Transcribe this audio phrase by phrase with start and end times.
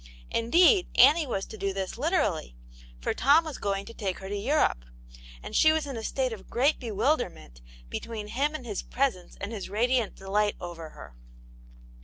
[0.31, 2.55] Indeed, Annie was to do this literally;
[2.99, 4.83] for Tom was going to take her to Europe,
[5.43, 9.51] and she was in a state of great bewilderment between him and his presents and
[9.51, 11.15] his radiant delight over her.